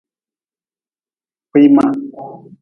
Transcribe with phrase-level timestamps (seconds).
[1.49, 1.85] Kpima.